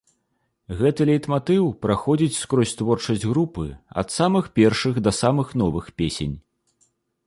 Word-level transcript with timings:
Гэты 0.79 1.01
лейтматыў 1.09 1.65
праходзіць 1.87 2.39
скрозь 2.39 2.75
творчасць 2.81 3.27
групы, 3.35 3.69
ад 4.05 4.17
самых 4.17 4.53
першых 4.61 4.95
да 5.09 5.19
самых 5.23 5.47
новых 5.65 5.85
песень. 6.01 6.37